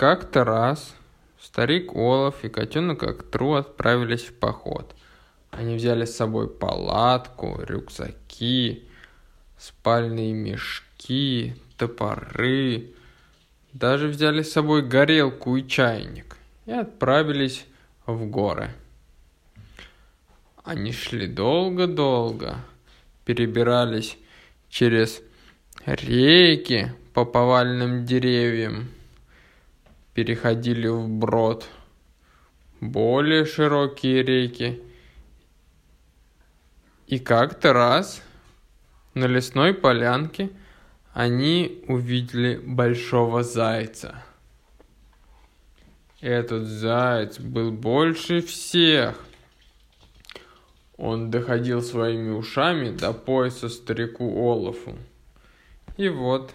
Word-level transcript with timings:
Как-то 0.00 0.44
раз 0.44 0.96
старик 1.38 1.94
Олаф 1.94 2.42
и 2.42 2.48
котенок 2.48 3.02
Актру 3.02 3.52
отправились 3.52 4.22
в 4.22 4.32
поход. 4.32 4.94
Они 5.50 5.74
взяли 5.74 6.06
с 6.06 6.16
собой 6.16 6.48
палатку, 6.48 7.60
рюкзаки, 7.62 8.88
спальные 9.58 10.32
мешки, 10.32 11.54
топоры, 11.76 12.94
даже 13.74 14.08
взяли 14.08 14.40
с 14.40 14.52
собой 14.52 14.80
горелку 14.80 15.54
и 15.56 15.68
чайник 15.68 16.38
и 16.64 16.72
отправились 16.72 17.66
в 18.06 18.24
горы. 18.24 18.70
Они 20.64 20.92
шли 20.92 21.26
долго-долго, 21.26 22.56
перебирались 23.26 24.16
через 24.70 25.20
реки 25.84 26.90
по 27.12 27.26
повальным 27.26 28.06
деревьям, 28.06 28.88
переходили 30.20 30.86
вброд 30.86 31.66
более 32.78 33.46
широкие 33.46 34.22
реки. 34.22 34.82
И 37.06 37.18
как-то 37.18 37.72
раз 37.72 38.22
на 39.14 39.24
лесной 39.24 39.72
полянке 39.72 40.50
они 41.14 41.82
увидели 41.88 42.56
большого 42.56 43.42
зайца. 43.42 44.22
Этот 46.20 46.66
заяц 46.66 47.38
был 47.38 47.72
больше 47.72 48.42
всех. 48.42 49.18
Он 50.98 51.30
доходил 51.30 51.80
своими 51.80 52.28
ушами 52.28 52.90
до 52.90 53.14
пояса 53.14 53.70
старику 53.70 54.52
Олафу. 54.52 54.98
И 55.96 56.10
вот, 56.10 56.54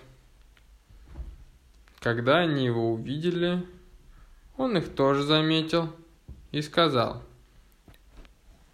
когда 2.05 2.38
они 2.38 2.64
его 2.64 2.94
увидели, 2.94 3.66
он 4.58 4.77
их 4.77 4.94
тоже 4.94 5.23
заметил 5.23 5.90
и 6.52 6.61
сказал. 6.61 7.23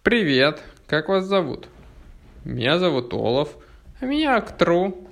«Привет, 0.02 0.62
как 0.86 1.08
вас 1.08 1.24
зовут?» 1.24 1.66
«Меня 2.44 2.78
зовут 2.78 3.14
Олаф, 3.14 3.56
а 4.00 4.04
меня 4.04 4.36
Актру». 4.36 5.08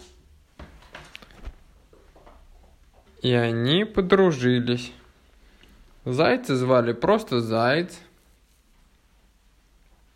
И 3.22 3.32
они 3.32 3.86
подружились. 3.86 4.92
Зайца 6.04 6.56
звали 6.56 6.92
просто 6.92 7.40
Заяц. 7.40 7.98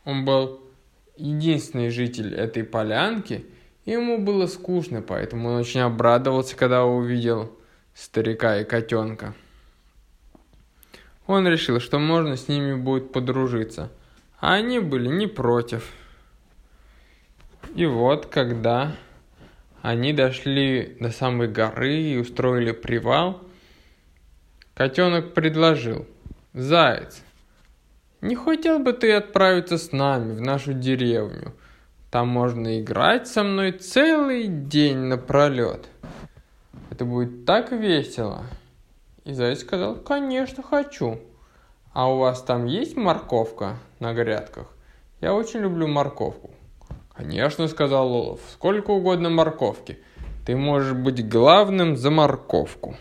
Он 0.05 0.27
был 0.27 0.61
единственный 1.17 1.89
житель 1.89 2.35
этой 2.35 2.65
полянки, 2.65 3.47
и 3.87 3.93
ему 3.93 4.19
было 4.19 4.47
скучно, 4.47 5.01
поэтому 5.01 5.49
он 5.49 5.61
очень 5.61 5.81
обрадовался, 5.81 6.55
когда 6.55 6.85
увидел 6.85 7.51
старика 7.95 8.59
и 8.61 8.65
котенка. 8.65 9.35
Он 11.27 11.49
решил, 11.49 11.81
что 11.81 11.99
можно 11.99 12.37
с 12.37 12.49
ними 12.49 12.75
будет 12.75 13.13
подружиться, 13.13 13.91
а 14.41 14.55
они 14.55 14.79
были 14.79 15.09
не 15.09 15.27
против. 15.27 15.91
И 17.75 17.87
вот, 17.87 18.27
когда 18.27 18.95
они 19.81 20.13
дошли 20.13 20.97
до 21.01 21.11
самой 21.11 21.49
горы 21.49 21.97
и 21.97 22.17
устроили 22.19 22.73
привал, 22.73 23.43
котенок 24.75 25.33
предложил, 25.33 26.07
«Заяц, 26.53 27.23
не 28.21 28.37
хотел 28.37 28.79
бы 28.79 28.93
ты 28.93 29.13
отправиться 29.13 29.77
с 29.77 29.93
нами 29.93 30.33
в 30.33 30.41
нашу 30.41 30.73
деревню? 30.73 31.55
Там 32.11 32.29
можно 32.29 32.81
играть 32.81 33.29
со 33.29 33.43
мной 33.43 33.73
целый 33.73 34.47
день 34.47 34.99
напролет. 34.99 35.89
Это 36.95 37.07
будет 37.07 37.45
так 37.45 37.73
весело. 37.73 38.45
И 39.25 39.33
заяц 39.33 39.63
сказал, 39.63 39.97
конечно, 39.97 40.63
хочу. 40.63 41.19
А 41.93 42.09
у 42.09 42.19
вас 42.19 42.41
там 42.41 42.67
есть 42.67 42.97
морковка 42.97 43.79
на 43.99 44.15
грядках? 44.15 44.69
Я 45.21 45.35
очень 45.35 45.59
люблю 45.59 45.89
морковку. 45.89 46.53
Конечно, 47.13 47.67
сказал 47.67 48.13
Олов, 48.13 48.41
сколько 48.53 48.93
угодно 48.93 49.29
морковки. 49.29 49.99
Ты 50.47 50.55
можешь 50.55 50.93
быть 50.93 51.29
главным 51.29 51.97
за 51.97 52.13
морковку. 52.13 52.97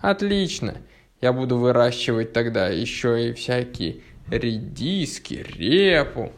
Отлично. 0.00 0.76
Я 1.20 1.32
буду 1.32 1.58
выращивать 1.58 2.32
тогда 2.32 2.68
еще 2.68 3.28
и 3.28 3.32
всякие 3.32 4.02
редиски, 4.30 5.44
репу, 5.58 6.30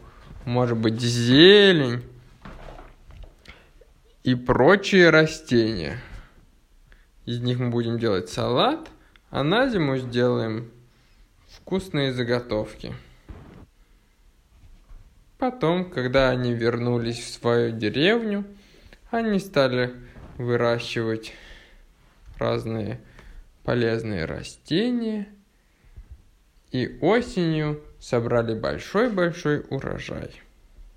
может 0.43 0.79
быть 0.79 0.99
зелень 0.99 2.01
и 4.23 4.33
прочие 4.33 5.11
растения. 5.11 6.01
Из 7.27 7.39
них 7.39 7.59
мы 7.59 7.69
будем 7.69 7.99
делать 7.99 8.29
салат, 8.29 8.89
а 9.29 9.43
на 9.43 9.69
зиму 9.69 9.97
сделаем 9.97 10.71
вкусные 11.47 12.11
заготовки. 12.11 12.95
Потом, 15.37 15.91
когда 15.91 16.31
они 16.31 16.55
вернулись 16.55 17.19
в 17.19 17.29
свою 17.31 17.77
деревню, 17.77 18.43
они 19.11 19.37
стали 19.37 19.93
выращивать 20.39 21.33
разные 22.39 22.99
полезные 23.63 24.25
растения– 24.25 25.27
и 26.71 26.97
осенью 27.01 27.81
собрали 27.99 28.53
большой-большой 28.53 29.65
урожай. 29.69 30.31